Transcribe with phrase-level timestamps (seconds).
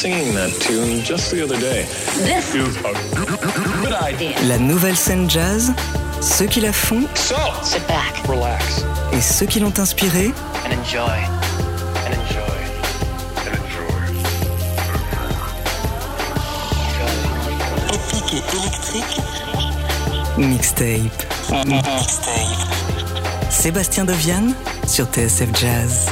[0.00, 1.84] singing that tune just the other day.
[2.24, 2.92] This is a
[3.82, 4.34] good idea.
[4.48, 5.74] La nouvelle scène jazz,
[6.22, 8.82] ceux qui la font So, Sit back relax
[9.12, 10.32] et ceux qui l'ont inspirée,
[10.64, 11.20] and enjoy.
[12.06, 12.60] and enjoy.
[13.44, 14.08] And enjoy.
[17.92, 19.20] épique et électrique,
[20.38, 21.20] mixtape.
[23.50, 24.54] Sébastien Deviane
[24.86, 26.06] sur TSF Jazz.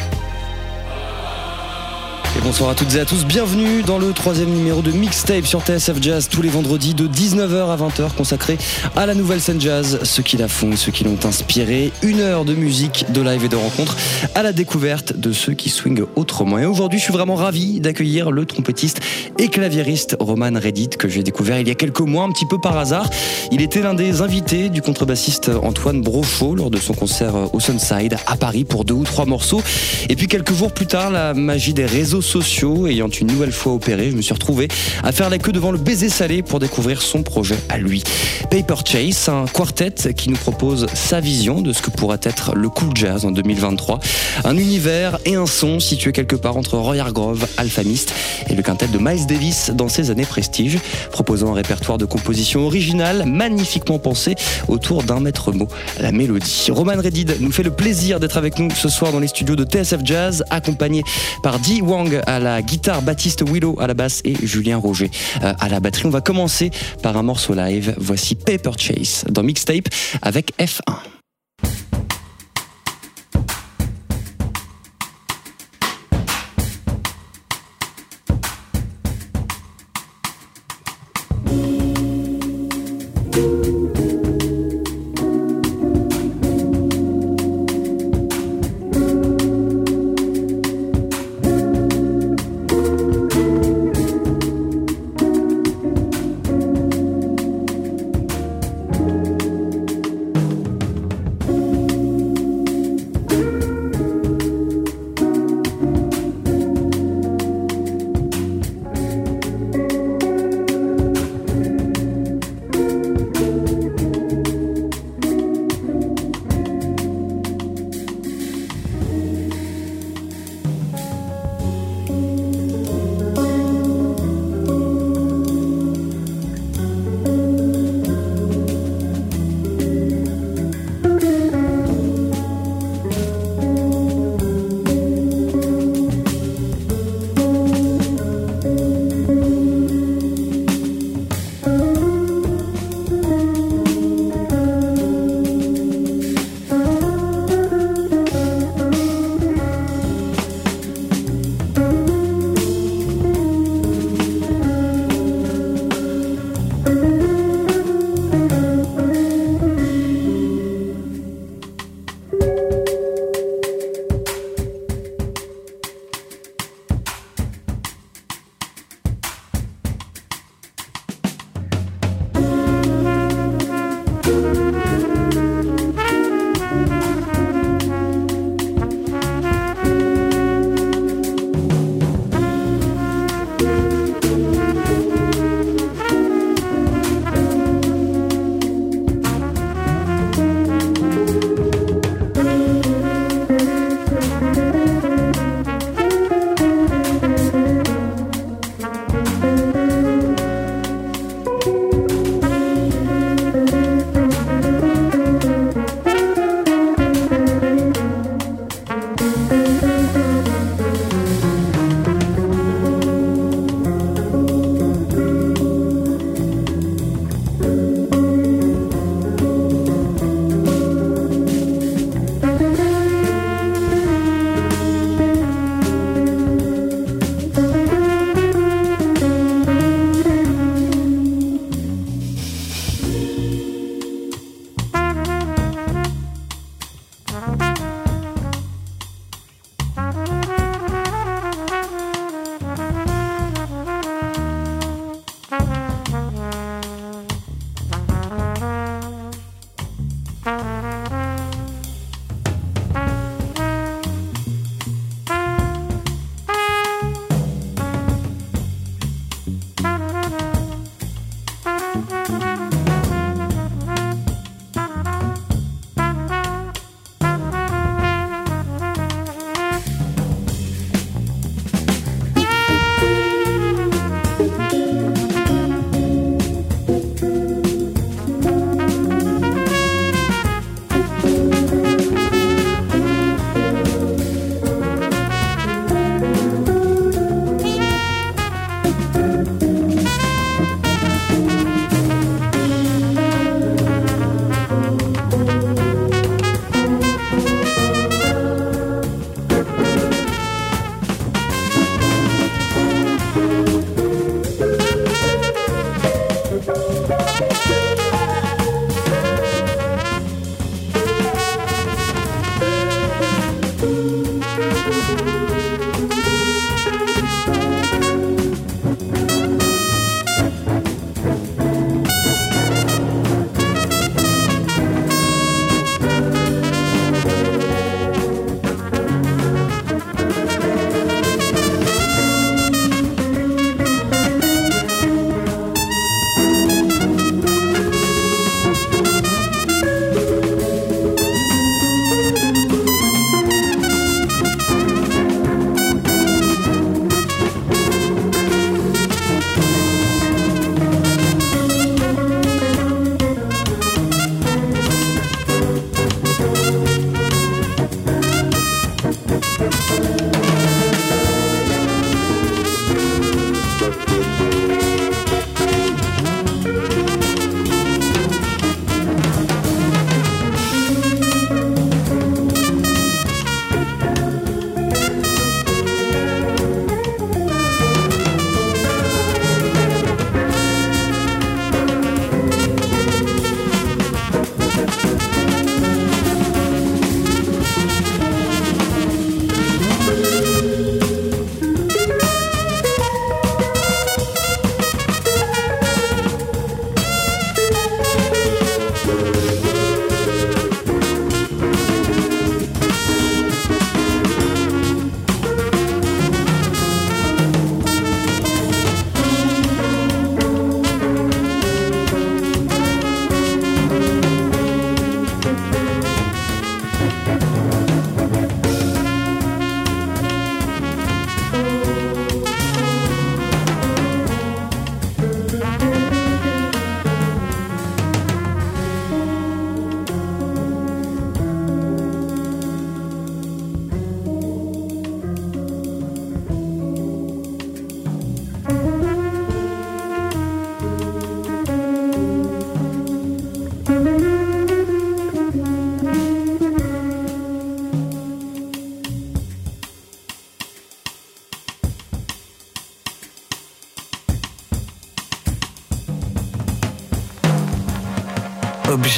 [2.48, 6.00] Bonsoir à toutes et à tous, bienvenue dans le troisième numéro de Mixtape sur TSF
[6.00, 8.56] Jazz tous les vendredis de 19h à 20h consacré
[8.96, 12.46] à la nouvelle scène jazz, ceux qui la font, ceux qui l'ont inspiré, une heure
[12.46, 13.98] de musique, de live et de rencontres
[14.34, 16.58] à la découverte de ceux qui swingent autrement.
[16.58, 19.00] Et aujourd'hui je suis vraiment ravi d'accueillir le trompettiste
[19.38, 22.58] et claviériste Roman Reddit que j'ai découvert il y a quelques mois un petit peu
[22.58, 23.10] par hasard.
[23.52, 28.16] Il était l'un des invités du contrebassiste Antoine Brofaux lors de son concert au Sunside
[28.26, 29.60] à Paris pour deux ou trois morceaux.
[30.08, 32.37] Et puis quelques jours plus tard, la magie des réseaux sociaux
[32.86, 34.68] ayant une nouvelle fois opéré, je me suis retrouvé
[35.02, 38.02] à faire la queue devant le baiser salé pour découvrir son projet à lui.
[38.50, 42.68] Paper Chase, un quartet qui nous propose sa vision de ce que pourrait être le
[42.68, 44.00] cool jazz en 2023.
[44.44, 48.12] Un univers et un son situé quelque part entre Roy Hargrove, Alpha Mist
[48.48, 50.78] et le quintet de Miles Davis dans ses années prestige,
[51.10, 54.34] proposant un répertoire de compositions originales magnifiquement pensé
[54.68, 55.68] autour d'un maître mot,
[56.00, 56.68] la mélodie.
[56.70, 59.64] Roman Redid nous fait le plaisir d'être avec nous ce soir dans les studios de
[59.64, 61.02] TSF Jazz, accompagné
[61.42, 65.10] par Dee Wang à la guitare, Baptiste Willow à la basse et Julien Roger
[65.42, 66.06] euh, à la batterie.
[66.06, 66.70] On va commencer
[67.02, 67.94] par un morceau live.
[67.98, 69.88] Voici Paper Chase dans Mixtape
[70.22, 71.17] avec F1.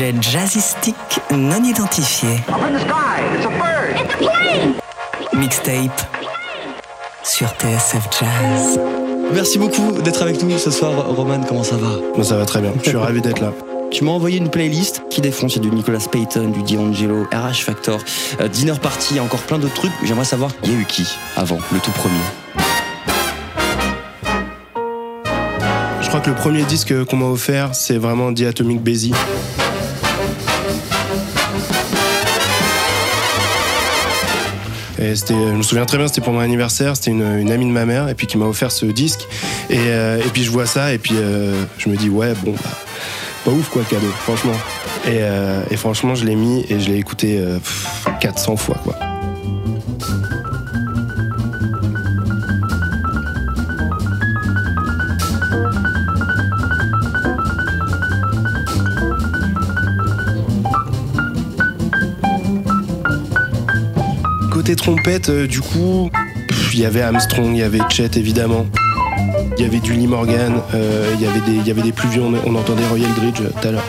[0.01, 2.29] Objet jazzistique non identifié.
[5.35, 6.01] Mixtape
[7.23, 8.81] sur TSF Jazz.
[9.35, 11.43] Merci beaucoup d'être avec nous ce soir, Roman.
[11.47, 11.99] Comment ça va?
[12.15, 12.73] Moi, ça va très bien.
[12.83, 13.53] Je suis ravi d'être là.
[13.91, 15.57] Tu m'as envoyé une playlist qui défonce.
[15.57, 18.01] Il y a du Nicolas Payton, du D'Angelo, RH Factor,
[18.41, 19.93] euh, Dinner Party, et encore plein d'autres trucs.
[20.03, 21.07] J'aimerais savoir, il y a eu qui
[21.37, 22.15] avant, le tout premier
[26.01, 29.13] Je crois que le premier disque qu'on m'a offert, c'est vraiment The Atomic Basie.
[35.15, 37.87] C'était, je me souviens très bien, c'était pour mon anniversaire, c'était une, amie de ma
[37.87, 39.27] mère, et puis qui m'a offert ce disque.
[39.71, 42.71] Et, euh, puis je vois ça, et puis euh, je me dis, ouais, bon, bah,
[43.45, 44.57] pas ouf quoi le cadeau, franchement.
[45.07, 48.77] Et, euh, et franchement, je l'ai mis et je l'ai écouté euh, pff, 400 fois,
[48.85, 49.10] quoi.
[64.95, 66.11] Trompette, euh, du coup,
[66.73, 68.67] il y avait Armstrong, il y avait Chet évidemment.
[69.57, 71.93] Il y avait du Lee Morgan, euh, il y avait des, il y avait des
[71.93, 73.85] plus vieux, on, on entendait Roy Eldridge euh, tout à l'heure.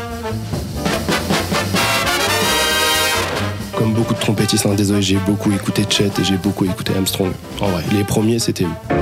[3.75, 7.31] Comme beaucoup de trompettistes, hein, désolé, j'ai beaucoup écouté Chet et j'ai beaucoup écouté Armstrong.
[7.59, 9.00] En vrai, les premiers c'était eux.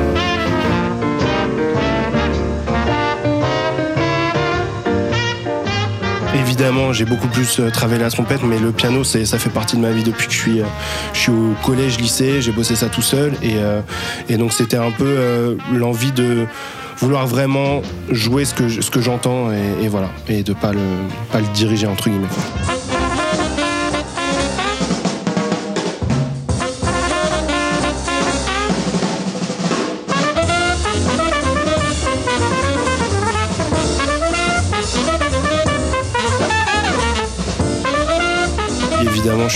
[6.60, 9.78] Évidemment, j'ai beaucoup plus euh, travaillé la trompette, mais le piano, c'est, ça fait partie
[9.78, 10.66] de ma vie depuis que je suis, euh,
[11.14, 12.42] je suis au collège, lycée.
[12.42, 13.80] J'ai bossé ça tout seul, et, euh,
[14.28, 16.46] et donc c'était un peu l'envie de
[16.98, 20.82] vouloir vraiment jouer ce que, ce que j'entends, et, et voilà, et de pas le,
[21.32, 22.28] pas le diriger entre guillemets.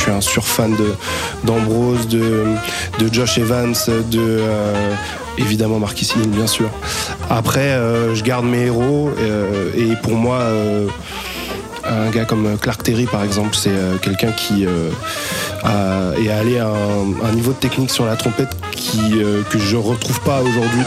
[0.03, 0.93] Suis un surfan de
[1.43, 2.45] d'Ambrose, de,
[3.00, 4.93] de Josh Evans, de euh,
[5.38, 6.69] évidemment Marquis Hill, bien sûr.
[7.29, 10.39] Après, euh, je garde mes héros euh, et pour moi,
[11.86, 14.65] un gars comme Clark Terry, par exemple, c'est quelqu'un qui
[15.63, 19.15] a- est allé à un, niveau de technique sur la trompette qui,
[19.50, 20.83] que je retrouve pas aujourd'hui.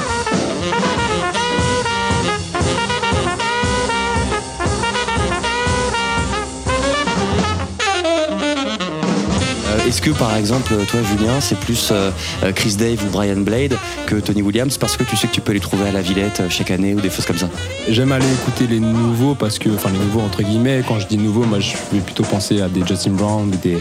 [10.07, 12.13] Que par exemple, toi Julien, c'est plus euh,
[12.45, 15.41] euh, Chris Dave ou Brian Blade que Tony Williams parce que tu sais que tu
[15.41, 17.49] peux les trouver à la Villette euh, chaque année ou des choses comme ça
[17.89, 21.19] J'aime aller écouter les nouveaux parce que, enfin les nouveaux entre guillemets, quand je dis
[21.19, 23.79] nouveaux, moi je vais plutôt penser à des Justin Brown, des,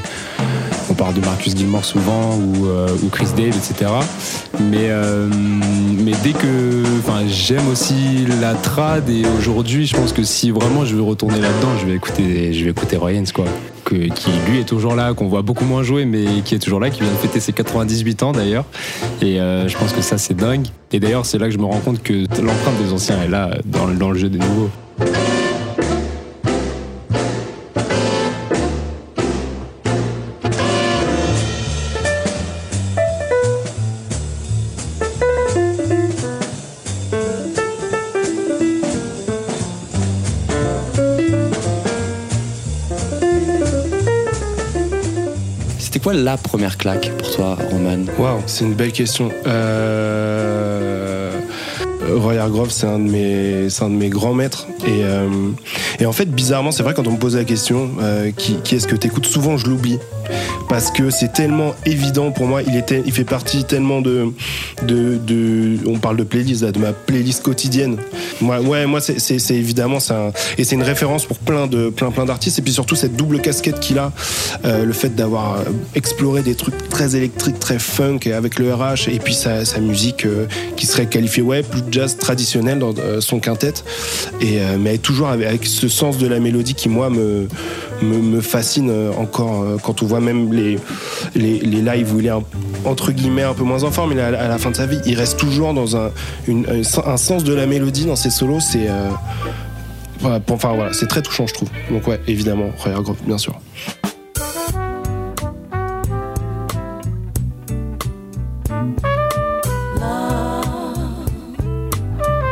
[0.89, 2.67] on parle de Marcus Gilmore souvent ou,
[3.11, 3.91] Chris Dave, etc.
[4.59, 4.89] Mais,
[6.03, 10.85] mais dès que, enfin j'aime aussi la trad et aujourd'hui je pense que si vraiment
[10.85, 12.97] je veux retourner là-dedans, je vais écouter, je vais écouter
[13.31, 13.45] quoi.
[13.85, 16.89] Qui lui est toujours là, qu'on voit beaucoup moins jouer, mais qui est toujours là,
[16.89, 18.65] qui vient de fêter ses 98 ans d'ailleurs.
[19.21, 20.67] Et euh, je pense que ça c'est dingue.
[20.91, 23.51] Et d'ailleurs c'est là que je me rends compte que l'empreinte des anciens est là
[23.65, 24.69] dans, dans le jeu des nouveaux.
[46.15, 49.29] La première claque pour toi, Roman Waouh, c'est une belle question.
[49.45, 51.31] Euh...
[52.07, 52.35] Roy
[52.69, 54.67] c'est un de mes, un de mes grands maîtres.
[54.85, 55.27] Et, euh,
[55.99, 58.75] et en fait, bizarrement, c'est vrai quand on me pose la question, euh, qui, qui
[58.75, 59.25] est-ce que t'écoutes?
[59.25, 59.99] Souvent, je l'oublie
[60.75, 62.61] parce que c'est tellement évident pour moi.
[62.61, 64.33] Il était, il fait partie tellement de,
[64.83, 67.95] de, de on parle de playlist, de ma playlist quotidienne.
[68.41, 72.25] Moi, ouais, moi, c'est, évidemment, un, et c'est une référence pour plein de, plein, plein
[72.25, 72.59] d'artistes.
[72.59, 74.11] Et puis surtout cette double casquette qu'il a,
[74.65, 75.59] euh, le fait d'avoir
[75.95, 80.25] exploré des trucs très électriques, très funk avec le RH, et puis sa, sa musique
[80.25, 83.75] euh, qui serait qualifiée ouais plus jazz traditionnel dans euh, son quintet,
[84.41, 87.47] et mais toujours avec, ce sens de la mélodie qui moi me
[88.01, 90.64] me, fascine encore quand on voit même les,
[91.35, 92.43] les, les lives où il est un-
[92.85, 94.85] entre guillemets un peu moins en forme, mais à, la- à la fin de sa
[94.85, 96.11] vie, il reste toujours dans un,
[96.47, 98.59] une- un, un sens de la mélodie dans ses solos.
[98.59, 99.09] C'est euh,
[100.49, 101.69] enfin voilà, c'est très touchant, je trouve.
[101.91, 103.53] Donc ouais, évidemment, Roy Hargrove, bien sûr.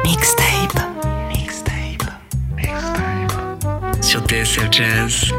[0.04, 0.80] Mixtape.
[1.30, 2.04] Mixtape.
[4.02, 5.32] Sur TSF Jazz.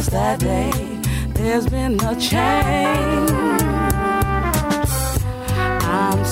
[0.00, 0.70] since that day,
[1.34, 3.30] there's been a change.
[5.84, 6.24] I'm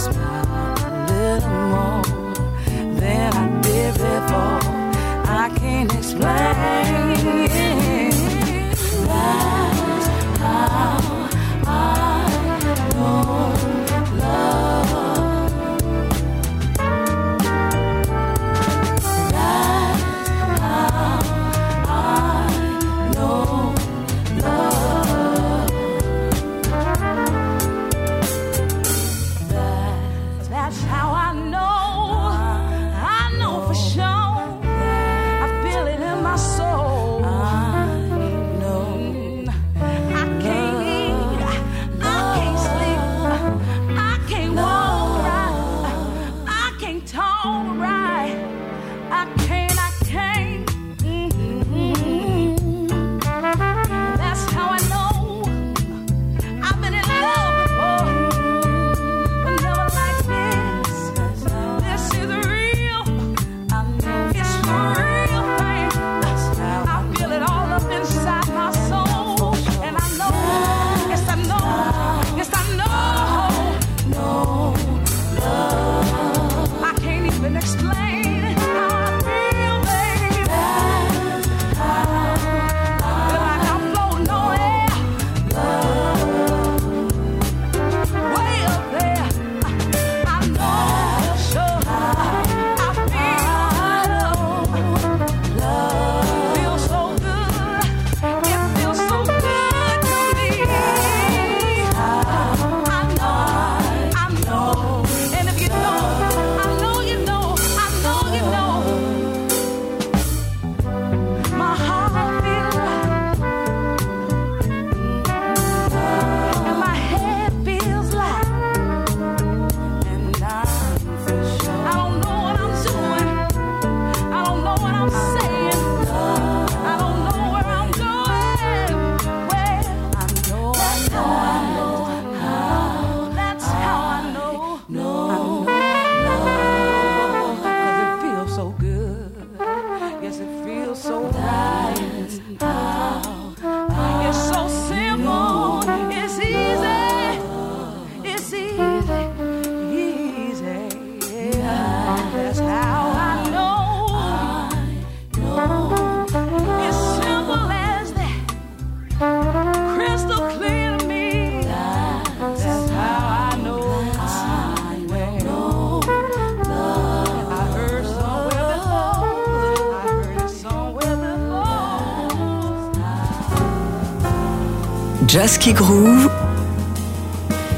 [175.39, 176.29] jazz qui groove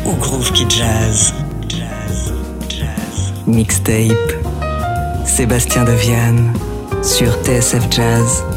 [0.06, 1.34] ou groove qui jazz.
[1.68, 2.32] jazz,
[2.70, 3.32] jazz.
[3.46, 4.32] Mixtape.
[5.26, 6.54] Sébastien Deviane
[7.02, 8.49] sur TSF Jazz.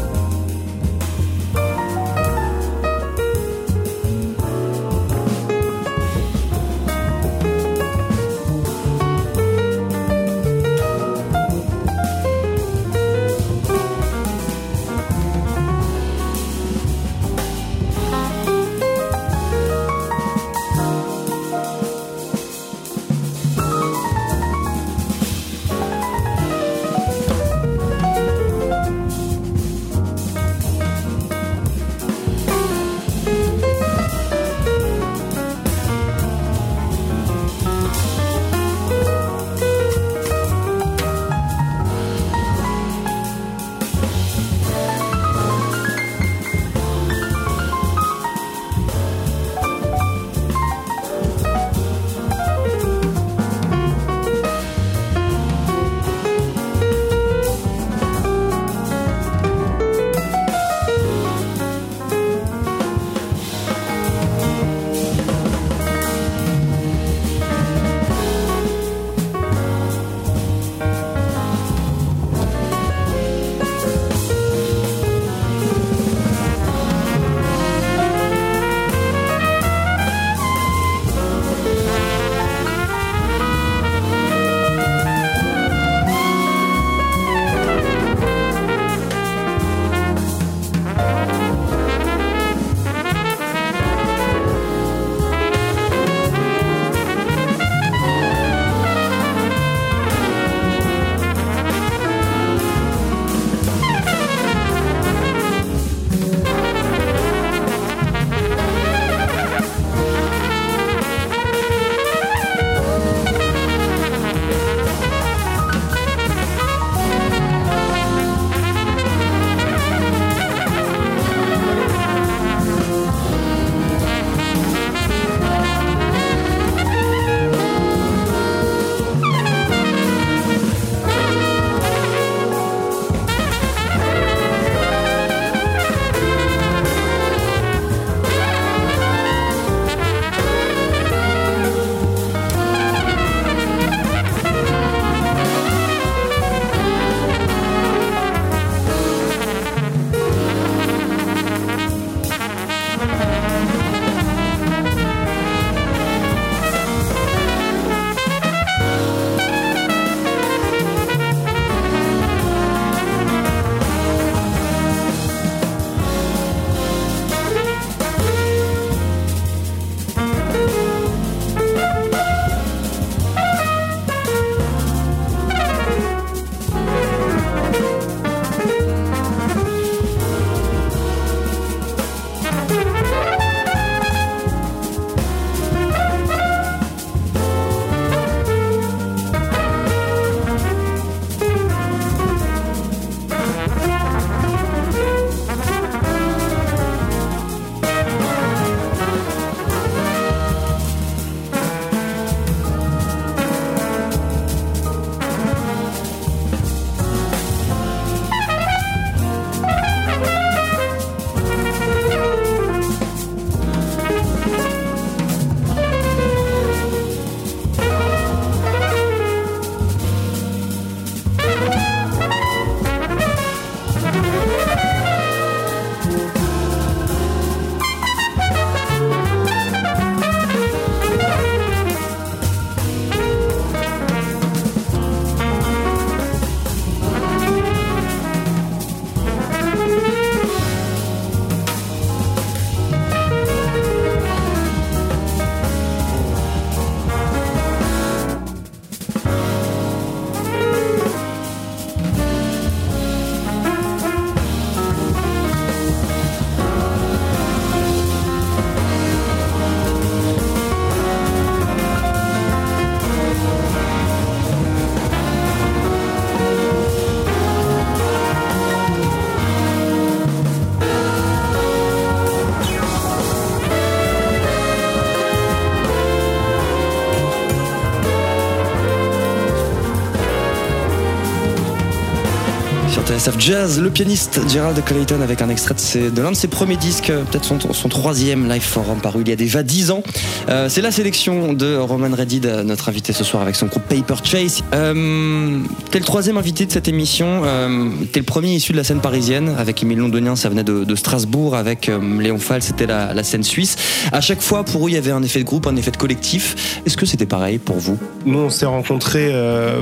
[283.38, 287.44] Jazz, le pianiste Gerald Clayton avec un extrait de, l'un de ses premiers disques, peut-être
[287.44, 290.02] son, troisième live forum paru il y a déjà dix ans.
[290.48, 293.84] Euh, c'est la sélection de Roman Redid, euh, notre invité ce soir avec son groupe
[293.84, 294.62] Paper Chase.
[294.74, 295.58] Euh,
[295.90, 297.42] t'es le troisième invité de cette émission.
[297.44, 300.94] Euh, t'es le premier issu de la scène parisienne avec Émile Londonien, ça venait de,
[300.94, 301.54] Strasbourg.
[301.54, 303.76] Avec euh, Léon Fall, c'était la, scène suisse.
[304.12, 305.96] À chaque fois, pour eux, il y avait un effet de groupe, un effet de
[305.96, 306.80] collectif.
[306.84, 307.98] Est-ce que c'était pareil pour vous?
[308.26, 309.32] Nous, on s'est rencontrés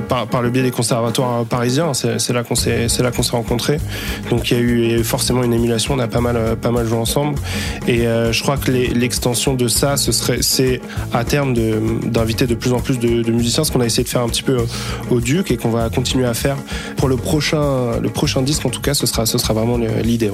[0.08, 1.94] par, le biais des conservatoires parisiens.
[1.94, 3.78] C'est c'est là qu'on s'est c'est là qu'on s'est rencontrés.
[4.30, 5.94] Donc il y, a eu, forcément une émulation.
[5.94, 7.38] On a pas mal euh, pas mal joué ensemble.
[7.86, 10.80] Et euh, je crois que l'extension de ça, ce serait c'est
[11.12, 14.22] à terme d'inviter de, plus en plus de, musiciens, ce qu'on a essayé de faire
[14.22, 14.58] un petit peu
[15.10, 16.56] au Duc et qu'on va continuer à faire
[16.96, 18.64] pour le prochain le prochain disque.
[18.66, 20.30] En tout cas, ce sera ce sera vraiment l'idée.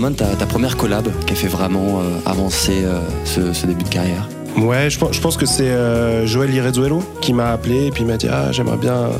[0.00, 3.84] Roman, ta, ta première collab qui a fait vraiment euh, avancer euh, ce, ce début
[3.84, 4.26] de carrière?
[4.56, 8.02] Ouais, je pense, je pense que c'est euh, Joël Irezuelo qui m'a appelé et puis
[8.02, 9.10] il m'a dit ah j'aimerais bien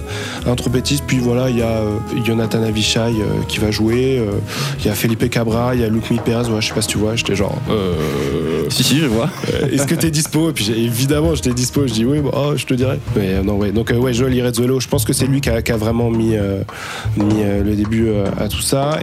[0.46, 1.04] un trompettiste.
[1.06, 4.32] Puis voilà, il y a euh, Jonathan Avishai euh, qui va jouer, euh,
[4.78, 6.48] il y a Felipe Cabra, il y a Luc Perez.
[6.48, 7.94] Ouais, je sais pas si tu vois, j'étais genre euh,
[8.70, 9.28] Si, si, je vois.
[9.70, 10.48] est-ce que t'es dispo?
[10.48, 11.86] Et puis évidemment j'étais dispo.
[11.86, 12.98] Je dis oui, bah, oh, je te dirai.
[13.14, 15.50] Mais euh, non ouais, donc euh, ouais Joël Irezuelo, je pense que c'est lui qui
[15.50, 16.62] a, qui a vraiment mis euh,
[17.18, 18.98] mis euh, le début euh, à tout ça.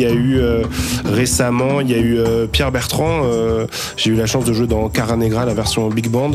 [0.00, 0.62] Y a eu euh,
[1.04, 3.22] récemment, il y a eu euh, Pierre Bertrand.
[3.24, 6.32] euh, j'ai eu la chance de jouer dans Cara Negra, la version big band,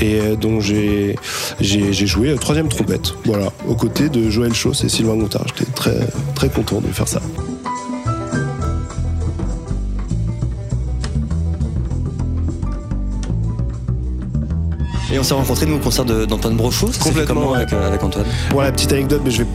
[0.00, 1.16] et euh, donc j'ai
[1.60, 3.14] joué euh, troisième trompette.
[3.24, 5.44] Voilà, aux côtés de Joël Chauss et Sylvain Gontard.
[5.48, 5.98] J'étais très
[6.34, 7.20] très content de faire ça.
[15.12, 16.90] Et on s'est rencontrés, nous, au concert d'Antoine Brochot.
[17.00, 18.26] Complètement, comment avec, euh, avec Antoine?
[18.48, 19.48] Pour la petite anecdote, mais je vais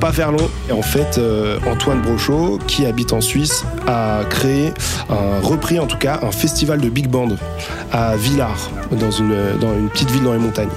[0.00, 0.50] pas faire long.
[0.68, 4.72] Et en fait, euh, Antoine Brochot, qui habite en Suisse, a créé,
[5.10, 7.28] un repris en tout cas, un festival de big band
[7.92, 10.70] à Villars, dans une, dans une petite ville dans les montagnes.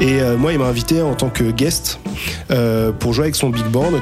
[0.00, 1.98] Et euh, moi, il m'a invité en tant que guest
[2.50, 3.92] euh, pour jouer avec son big band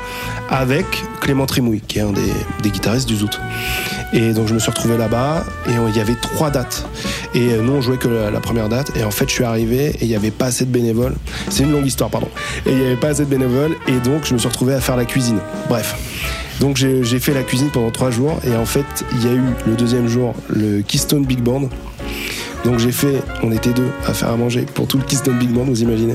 [0.51, 0.87] avec
[1.23, 3.41] Clément Trimouille, qui est un des, guitaristes du Zoot.
[4.13, 6.85] Et donc je me suis retrouvé là-bas et il y avait trois dates.
[7.35, 8.93] Et euh, nous on jouait que la, la première date.
[8.97, 11.15] Et en fait je suis arrivé et il n'y avait pas assez de bénévoles.
[11.49, 12.29] C'est une longue histoire, pardon.
[12.67, 14.81] Et il n'y avait pas assez de bénévoles et donc je me suis retrouvé à
[14.81, 15.39] faire la cuisine.
[15.69, 15.97] Bref.
[16.61, 19.43] Donc j'ai fait la cuisine pendant trois jours et en fait il y a eu
[19.67, 21.69] le deuxième jour le Keystone Big Band.
[22.65, 25.51] Donc j'ai fait, on était deux à faire à manger pour tout le Keystone Big
[25.51, 26.15] Band, vous imaginez.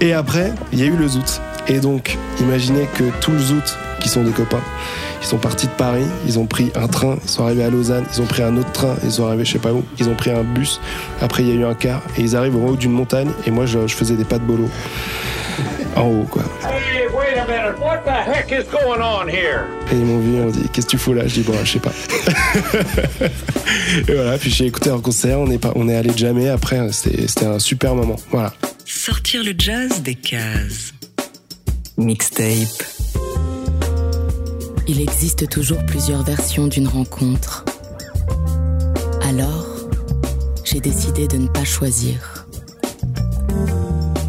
[0.00, 1.40] Et après, il y a eu le Zoot.
[1.66, 4.60] Et donc, imaginez que tout le Zoot, qui sont des copains,
[5.22, 8.04] ils sont partis de Paris, ils ont pris un train, ils sont arrivés à Lausanne,
[8.12, 10.14] ils ont pris un autre train, ils sont arrivés je sais pas où, ils ont
[10.14, 10.78] pris un bus,
[11.22, 13.50] après il y a eu un car, et ils arrivent au haut d'une montagne, et
[13.50, 14.68] moi je, faisais des pas de bolo.
[15.96, 16.42] En haut, quoi.
[16.64, 16.68] On?
[19.90, 21.28] Et ils m'ont vu, m'ont dit Qu'est-ce que tu fous là?
[21.28, 21.92] Je dis Bon, je sais pas.
[24.08, 27.46] et voilà, puis j'ai écouté un concert, on est, pas, on allé jamais après, c'était
[27.46, 28.16] un super moment.
[28.30, 28.52] Voilà.
[28.84, 30.92] Sortir le jazz des cases.
[31.96, 32.93] Mixtape.
[34.86, 37.64] Il existe toujours plusieurs versions d'une rencontre.
[39.22, 39.66] Alors,
[40.62, 42.46] j'ai décidé de ne pas choisir.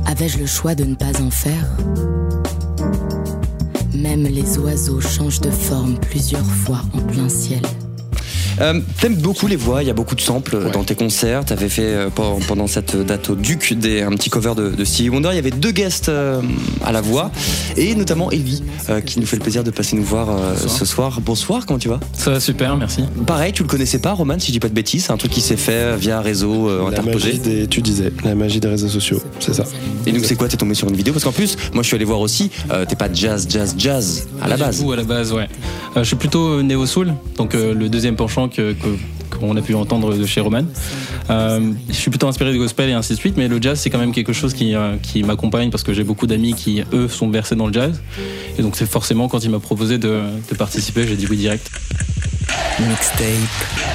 [0.06, 1.68] Avais-je le choix de ne pas en faire?
[3.94, 7.62] Même les oiseaux changent de forme plusieurs fois en plein ciel.
[8.62, 10.72] Euh, T'aimes beaucoup les voix, il y a beaucoup de samples Ouais.
[10.72, 11.44] dans tes concerts.
[11.46, 12.10] T'avais fait euh,
[12.48, 15.30] pendant cette date au Duc des, un petit cover de, de Stevie Wonder.
[15.32, 16.42] Il y avait deux guests euh,
[16.84, 17.32] à la voix
[17.76, 20.86] et notamment Ellie euh, qui nous fait le plaisir de passer nous voir euh, ce
[20.86, 21.20] soir.
[21.22, 22.00] Bonsoir, comment tu vas?
[22.14, 23.04] Ça va super, merci.
[23.28, 25.06] Pareil, tu le connaissais pas, Roman, si je dis pas de bêtises.
[25.06, 27.28] C'est un truc qui s'est fait via un réseau euh, La interposé.
[27.28, 29.64] magie des, tu disais, la magie des réseaux sociaux, c'est ça.
[30.06, 31.14] Et donc c'est quoi T'es tombé sur une vidéo?
[31.14, 32.52] Parce qu'en plus, moi je suis allé voir aussi.
[32.72, 34.80] euh, T'es pas jazz, jazz, jazz à la base.
[34.82, 35.48] tout, à la base, ouais.
[35.98, 38.76] Euh, je suis plutôt néo soul, donc euh, le deuxième penchant que
[39.38, 40.64] qu'on a pu entendre de chez Roman.
[41.30, 43.90] Euh, je suis plutôt inspiré de gospel et ainsi de suite, mais le jazz c'est
[43.90, 47.08] quand même quelque chose qui euh, qui m'accompagne parce que j'ai beaucoup d'amis qui eux
[47.08, 48.02] sont versés dans le jazz,
[48.58, 51.70] et donc c'est forcément quand il m'a proposé de, de participer, j'ai dit oui direct.
[52.80, 53.95] Mixtape.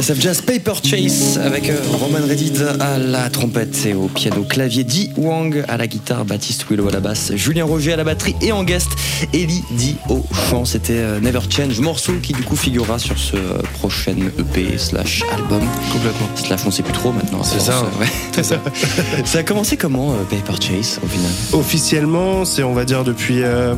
[0.00, 4.84] TSF Jazz, Paper Chase avec euh, Roman Reddit à la trompette et au piano clavier,
[4.84, 8.36] Di Wang à la guitare, Baptiste Willow à la basse, Julien Roger à la batterie
[8.40, 8.88] et en guest,
[9.34, 10.64] Ellie Di au chant.
[10.64, 15.24] C'était euh, Never Change, morceau qui du coup figurera sur ce euh, prochain EP slash
[15.32, 15.62] album.
[15.92, 16.28] Complètement.
[16.36, 17.42] Slash on sait plus trop maintenant.
[17.42, 17.82] C'est ça.
[17.98, 18.60] ouais, c'est ça.
[19.24, 21.30] ça a commencé comment Paper Chase au final?
[21.52, 23.74] Officiellement, c'est on va dire depuis euh,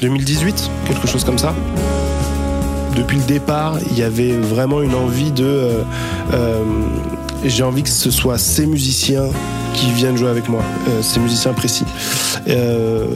[0.00, 1.52] 2018, quelque chose comme ça.
[2.96, 5.84] Depuis le départ, il y avait vraiment une envie de.
[7.44, 9.26] J'ai envie que ce soit ces musiciens
[9.74, 11.84] qui viennent jouer avec moi, euh, ces musiciens précis.
[12.48, 13.06] Euh,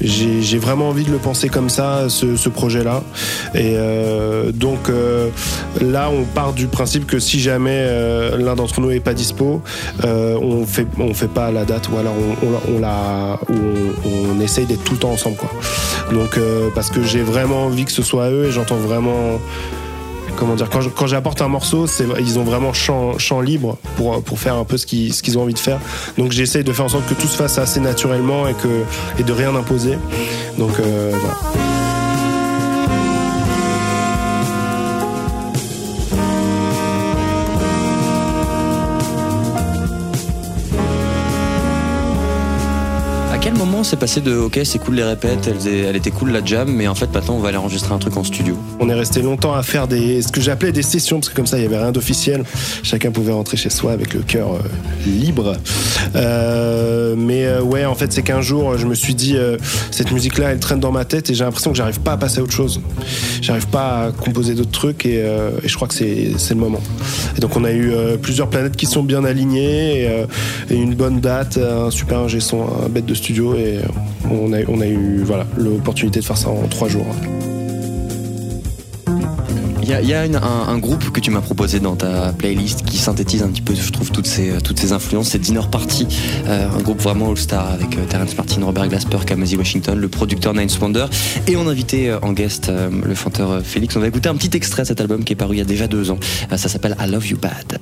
[0.00, 3.02] J'ai vraiment envie de le penser comme ça, ce, projet-là.
[3.54, 4.90] Et euh, donc
[5.80, 7.86] là, on part du principe que si jamais
[8.38, 9.62] l'un d'entre nous est pas dispo,
[10.02, 14.82] on fait on fait pas la date ou alors on, on, la- on essaye d'être
[14.84, 15.50] tout le temps ensemble quoi.
[16.12, 16.38] Donc
[16.74, 19.38] parce que j'ai vraiment envie que ce soit eux et j'entends vraiment
[20.40, 24.38] comment dire quand quand j'apporte un morceau c'est ils ont vraiment champ, libre pour pour
[24.40, 25.78] faire un peu ce qu'ils ce qu'ils ont envie de faire.
[26.18, 28.84] Donc j'essaye de faire en sorte que tout se fasse assez naturellement et que
[29.18, 29.98] et de rien imposer.
[30.58, 31.12] Donc euh,
[43.82, 46.94] C'est passé de ok c'est cool les répètes, elle, était cool la jam, mais en
[46.94, 48.56] fait maintenant on va aller enregistrer un truc en studio.
[48.78, 51.46] On est resté longtemps à faire des, ce que j'appelais des sessions, parce que comme
[51.46, 52.44] ça, il n'y avait rien d'officiel.
[52.82, 54.58] Chacun pouvait rentrer chez soi avec le cœur euh,
[55.06, 55.54] libre.
[56.16, 59.36] Euh, mais euh, ouais, en fait, c'est qu'un jour, je me suis dit,
[59.90, 62.40] cette musique-là, elle traîne dans ma tête et j'ai l'impression que j'arrive pas à passer
[62.40, 62.80] à autre chose.
[63.40, 65.24] J'arrive pas à composer d'autres trucs et,
[65.64, 66.80] je crois que c'est le moment.
[67.38, 70.24] Donc, on a eu plusieurs planètes qui sont bien alignées et,
[70.70, 73.69] et une bonne date, un super ingé son, un bête de studio et
[74.30, 77.06] on a, on a eu voilà l'opportunité de faire ça en trois jours.
[79.82, 81.96] Il y a, il y a une- un, un groupe que tu m'as proposé dans
[81.96, 85.30] ta playlist qui synthétise un petit peu, je trouve, toutes ces, toutes ces influences.
[85.30, 86.06] C'est Dinner Party,
[86.46, 90.54] euh, un groupe vraiment all-star avec euh, Terence Martin, Robert Glasper, Kamasi Washington, le producteur
[90.54, 91.06] Nine Wonder.
[91.48, 93.96] Et on a invité euh, en guest euh, le chanteur euh, Félix.
[93.96, 95.64] On va écouter un petit extrait de cet album qui est paru il y a
[95.64, 96.18] déjà deux ans.
[96.52, 97.78] Euh, ça s'appelle I Love You Bad.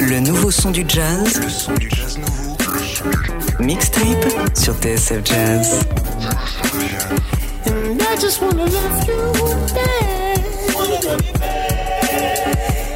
[0.00, 1.40] Le nouveau son du jazz.
[3.60, 5.86] Mixtape sur TSF Jazz.
[7.66, 9.14] And I just wanna love you.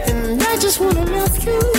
[0.07, 1.78] And I just wanna love you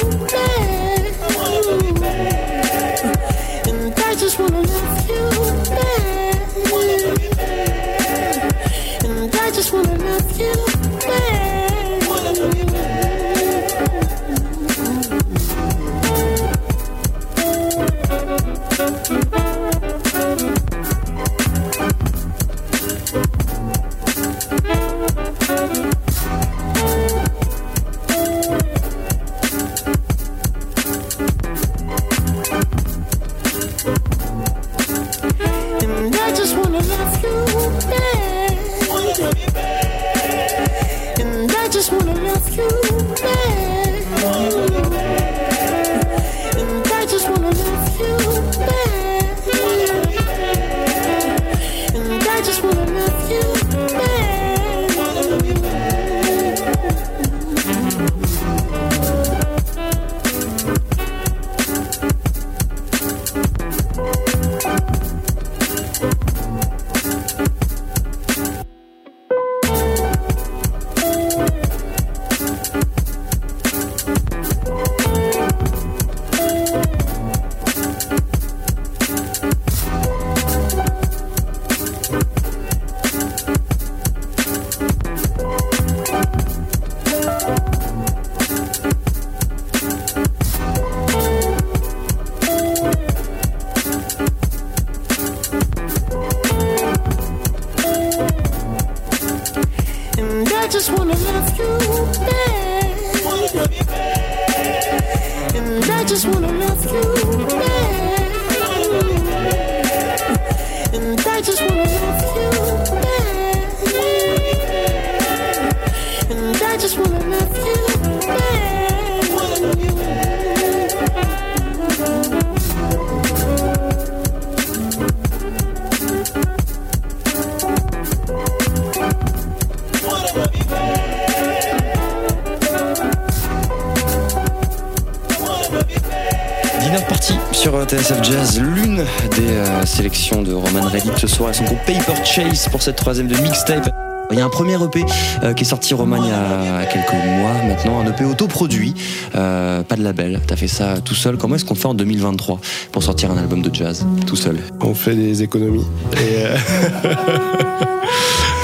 [142.72, 143.94] Pour cette troisième de mixtape.
[144.32, 145.04] Il y a un premier EP
[145.44, 148.94] euh, qui est sorti Roman il y a quelques mois maintenant, un EP autoproduit,
[149.36, 150.40] euh, pas de label.
[150.48, 151.36] T'as fait ça tout seul.
[151.38, 152.62] Comment est-ce qu'on fait en 2023
[152.92, 154.58] pour sortir un album de jazz tout seul?
[154.82, 155.86] On fait des économies.
[156.14, 156.56] Et, euh,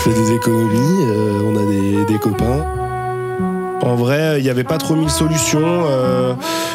[0.05, 1.05] on fait des économies,
[1.45, 2.84] on a des copains.
[3.85, 5.85] En vrai, il n'y avait pas trop mille solutions.
[5.89, 6.33] euh,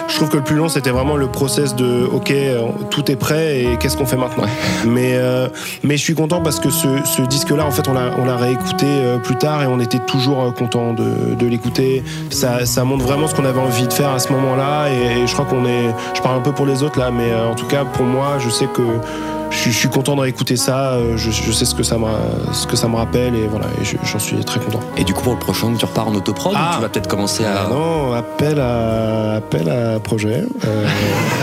[0.08, 3.16] je trouve que le plus long, c'était vraiment le process de OK, euh, tout est
[3.16, 4.44] prêt et qu'est-ce qu'on fait maintenant
[4.86, 5.48] mais, euh,
[5.82, 7.94] mais je suis content parce que ce, ce disque-là, en fait, on
[8.24, 8.86] l'a réécouté
[9.24, 12.02] plus tard et on était toujours content de, de l'écouter.
[12.30, 15.26] Ça, ça montre vraiment ce qu'on avait envie de faire à ce moment-là et, et
[15.26, 15.94] je crois qu'on est.
[16.14, 18.48] Je parle un peu pour les autres là, mais en tout cas, pour moi, je
[18.50, 18.82] sais que.
[19.50, 21.98] Je suis, je suis content de réécouter ça, euh, je, je sais ce que ça,
[21.98, 22.06] me,
[22.52, 23.66] ce que ça me rappelle et voilà,
[24.04, 24.80] j'en suis très content.
[24.96, 26.70] Et du coup, pour le prochain, tu repars en autoprod Ah.
[26.72, 27.64] ou tu vas peut-être commencer à.
[27.66, 30.44] Ah non, appel à, appel à projet.
[30.64, 30.86] Euh,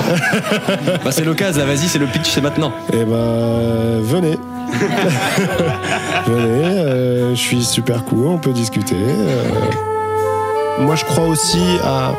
[1.03, 2.71] Bah, c'est l'occasion, vas-y, c'est le pitch, c'est maintenant.
[2.93, 4.37] Eh ben, venez.
[6.27, 8.95] venez, euh, je suis super cool, on peut discuter.
[8.95, 9.96] euh.
[10.79, 12.13] Moi, je crois aussi à,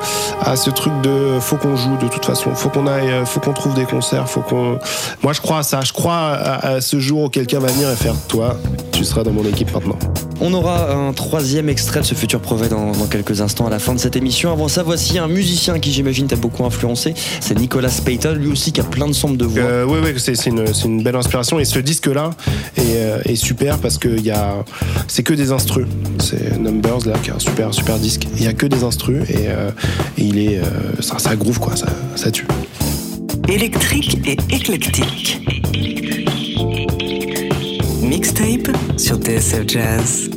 [0.45, 3.41] à ce truc de faut qu'on joue de toute façon, faut qu'on aille, euh, faut
[3.41, 4.79] qu'on trouve des concerts, faut qu'on.
[5.23, 5.81] Moi, je crois à ça.
[5.81, 8.57] Je crois à, à ce jour où quelqu'un va venir et faire toi,
[8.93, 9.99] tu seras dans mon équipe maintenant.
[10.41, 13.79] On aura un troisième extrait de ce futur projet dans, dans quelques instants à la
[13.79, 14.53] fin de cette émission.
[14.53, 17.15] Avant ça, voici un musicien qui, j'imagine, t'a beaucoup influencé.
[17.41, 19.63] C'est Nicolas Payton, lui aussi qui a plein de sombres de voix.
[19.63, 21.59] Euh, oui, oui, c'est une, belle inspiration.
[21.59, 22.31] Et ce disque-là
[22.77, 24.65] est, euh, est super parce que y a,
[25.09, 25.87] c'est que des instrus.
[26.19, 28.27] C'est Numbers, là, qui est un super, super disque.
[28.37, 29.71] Il y a que des instrus et, euh,
[30.17, 31.77] il est, euh, ça, ça groove, quoi.
[31.77, 32.47] Ça, ça tue.
[33.49, 35.41] Électrique et éclectique.
[38.03, 40.31] Mixtape sur TSF Jazz.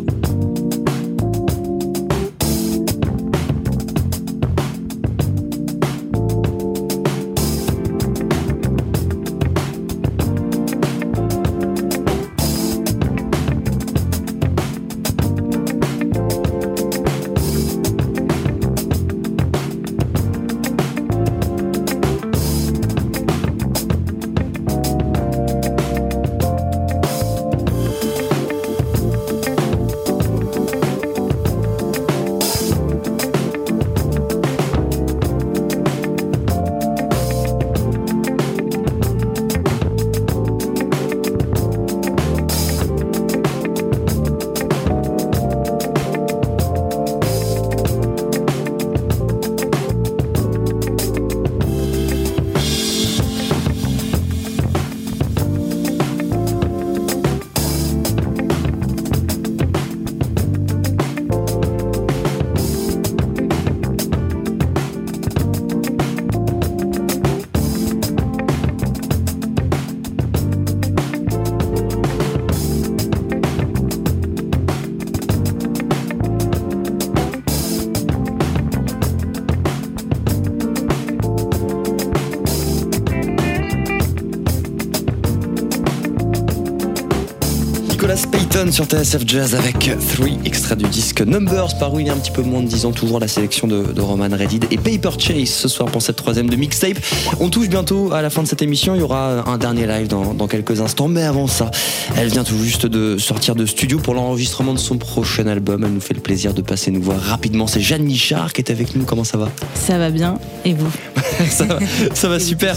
[88.71, 92.31] Sur TSF Jazz avec 3 extrait du disque Numbers paru il y a un petit
[92.31, 95.49] peu moins de 10 ans toujours la sélection de, de Roman Redid et Paper Chase
[95.49, 96.97] ce soir pour cette troisième de mixtape.
[97.41, 100.07] On touche bientôt à la fin de cette émission il y aura un dernier live
[100.07, 101.69] dans, dans quelques instants mais avant ça
[102.15, 105.83] elle vient tout juste de sortir de studio pour l'enregistrement de son prochain album.
[105.83, 107.67] Elle nous fait le plaisir de passer nous voir rapidement.
[107.67, 109.49] C'est Jeanne Michard qui est avec nous comment ça va?
[109.75, 110.91] Ça va bien, et vous?
[111.49, 111.79] Ça, va,
[112.13, 112.75] ça va super.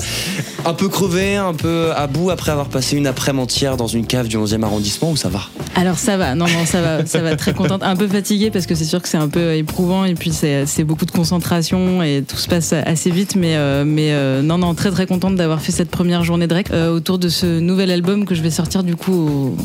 [0.65, 4.07] Un peu crevé, un peu à bout après avoir passé une après-midi entière dans une
[4.07, 5.43] cave du 11e arrondissement ou ça va?
[5.75, 7.83] Alors ça va, non, non, ça va, ça va très contente.
[7.83, 10.85] Un peu fatiguée parce que c'est sûr que c'est un peu éprouvant et puis c'est
[10.85, 14.75] beaucoup de concentration et tout se passe assez vite, mais, euh, mais euh, non, non,
[14.75, 17.91] très très contente d'avoir fait cette première journée de rec euh, autour de ce nouvel
[17.91, 19.57] album que je vais sortir du coup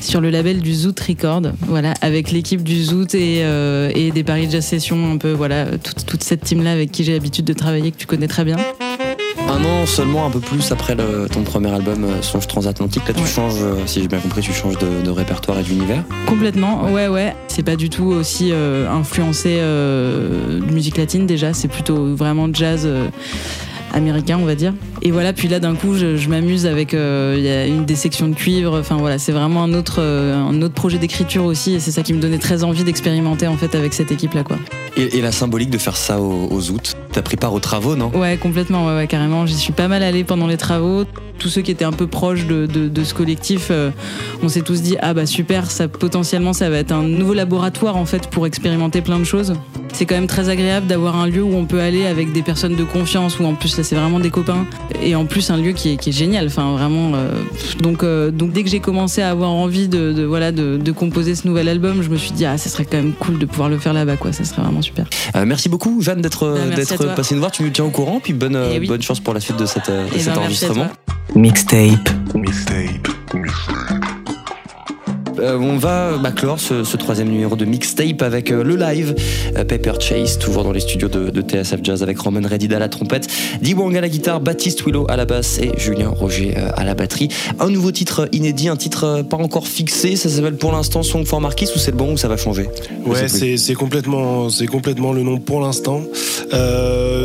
[0.00, 3.44] sur le label du Zoot Record, voilà, avec l'équipe du Zoot et,
[3.94, 7.12] et des Paris Jazz Sessions, un peu, voilà, toute, toute cette team-là avec qui j'ai
[7.12, 8.56] l'habitude de travailler, que tu connais très bien.
[9.54, 13.06] Un an seulement, un peu plus après le- ton premier album euh, Songe Transatlantique.
[13.06, 13.28] Là, tu Ouais.
[13.28, 16.02] changes, euh, si j'ai bien compris, tu changes de, de répertoire et d'univers.
[16.26, 17.36] Complètement, ouais, ouais.
[17.48, 22.48] C'est pas du tout aussi euh, influencé euh, de musique latine déjà, c'est plutôt vraiment
[22.52, 23.08] jazz euh,
[23.92, 24.72] américain, on va dire.
[25.02, 26.94] Et voilà, puis là d'un coup, je, je m'amuse avec.
[26.94, 29.96] euh, Il y a une des sections de cuivre, enfin voilà, c'est vraiment un autre,
[29.98, 33.46] euh, un autre projet d'écriture aussi, et c'est ça qui me donnait très envie d'expérimenter
[33.46, 34.58] en fait avec cette équipe-là, quoi.
[34.96, 36.94] Et, et la symbolique de faire ça aux, aux août.
[37.12, 38.10] T'as pris part aux travaux, non?
[38.14, 39.46] Ouais, complètement, ouais, ouais, carrément.
[39.46, 41.04] J'y suis pas mal allée pendant les travaux.
[41.42, 43.90] Tous ceux qui étaient un peu proches de, de, de ce collectif, euh,
[44.44, 47.96] on s'est tous dit ah bah super, ça potentiellement ça va être un nouveau laboratoire
[47.96, 49.54] en fait pour expérimenter plein de choses.
[49.92, 52.76] C'est quand même très agréable d'avoir un lieu où on peut aller avec des personnes
[52.76, 54.64] de confiance, où en plus là c'est vraiment des copains,
[55.02, 56.46] et en plus un lieu qui est, qui est génial.
[56.46, 57.12] Enfin vraiment.
[57.16, 57.32] euh,
[57.80, 61.34] donc euh, donc dès que j'ai commencé à avoir envie de, de voilà de, composer
[61.34, 63.68] ce nouvel album, je me suis dit ah ça serait quand même cool de pouvoir
[63.68, 65.06] le faire là-bas quoi, ça serait vraiment super.
[65.44, 67.50] Merci beaucoup, Jeanne, d'être merci d'être passée nous voir.
[67.50, 68.86] Tu nous tiens au courant, puis bonne, Eh oui.
[68.86, 70.66] bonne chance pour la suite de, cette, de Eh cet ben, merci
[71.34, 71.98] à enregistrement.
[72.34, 73.81] Mixtape.
[75.42, 79.14] Euh, on va bah, clore ce, ce troisième numéro de mixtape avec euh, le live
[79.56, 82.78] euh, Paper Chase, toujours dans les studios de, de TSF Jazz avec Roman Redid à
[82.78, 83.26] la trompette,
[83.60, 86.84] Di Wang à la guitare, Baptiste Willow à la basse et Julien Roger euh, à
[86.84, 87.28] la batterie.
[87.58, 91.40] Un nouveau titre inédit, un titre pas encore fixé, ça s'appelle pour l'instant Song for
[91.40, 92.68] Marquis ou c'est le bon ou ça va changer?
[93.04, 96.02] Ouais, c'est complètement, c'est complètement le nom pour l'instant.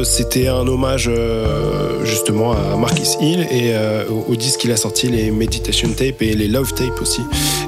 [0.04, 1.10] C'était un hommage
[2.04, 3.74] justement à Marcus Hill et
[4.10, 7.22] au, au disque qu'il a sorti, les Meditation Tape et les Love Tape aussi.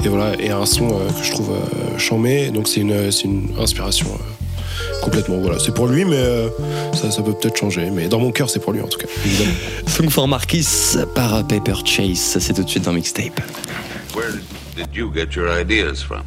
[0.06, 2.50] Et voilà, et un son euh, que je trouve euh, charmé.
[2.50, 5.38] Donc c'est une, c'est une inspiration euh, complètement.
[5.40, 6.50] Voilà, c'est pour lui, mais euh,
[6.94, 7.90] ça, ça peut peut-être changer.
[7.92, 9.08] Mais dans mon cœur, c'est pour lui en tout cas.
[9.26, 9.54] Évidemment.
[9.88, 13.40] Song for Marquis par Paper Chase, Ça, c'est tout de suite dans mixtape.
[14.16, 14.32] Where
[14.76, 16.24] did you get your ideas from?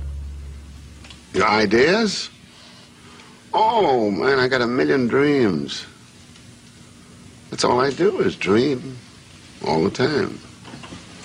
[1.35, 2.31] Your ideas?
[3.55, 5.85] Oh, man, I got a million dreams.
[7.51, 8.97] That's all I do is dream
[9.67, 10.39] all the time.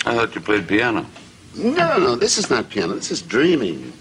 [0.06, 1.06] I thought you played piano.
[1.58, 2.94] No, no, this is not piano.
[2.94, 3.92] This is dreaming.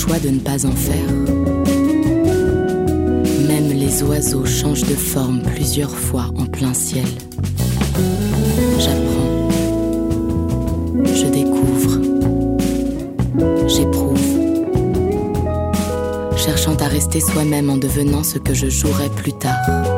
[0.00, 1.08] Choix de ne pas en faire
[3.46, 7.04] Même les oiseaux changent de forme plusieurs fois en plein ciel.
[8.78, 9.50] J'apprends.
[11.04, 11.98] Je découvre.
[13.68, 14.26] J'éprouve.
[16.34, 19.89] Cherchant à rester soi-même en devenant ce que je jouerai plus tard.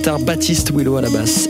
[0.00, 1.49] Guitare, Baptiste Willow à la basse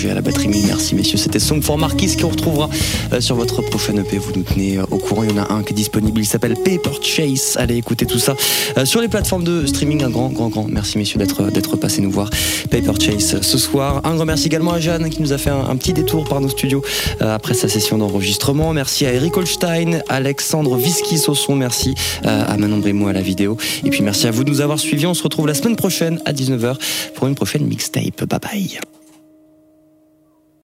[0.00, 0.48] Roger à la batterie.
[0.48, 2.70] Mille merci messieurs, c'était Song for Marquis qu'on retrouvera
[3.12, 4.16] euh, sur votre prochaine EP.
[4.16, 6.24] Vous nous tenez euh, au courant, il y en a un qui est disponible, il
[6.24, 7.56] s'appelle Paper Chase.
[7.56, 8.34] Allez écouter tout ça
[8.78, 10.02] euh, sur les plateformes de streaming.
[10.02, 12.30] Un grand, grand, grand merci messieurs d'être d'être passés nous voir.
[12.70, 14.00] Paper Chase ce soir.
[14.04, 16.40] Un grand merci également à Jeanne qui nous a fait un, un petit détour par
[16.40, 16.82] nos studios
[17.20, 18.72] après sa session d'enregistrement.
[18.72, 21.94] Merci à Eric Holstein, Alexandre Viskis au son, merci
[22.24, 23.58] à Manon Brémo à la vidéo.
[23.84, 25.06] Et puis merci à vous de nous avoir suivis.
[25.06, 26.76] On se retrouve la semaine prochaine à 19h
[27.14, 28.24] pour une prochaine mixtape.
[28.24, 28.80] Bye bye.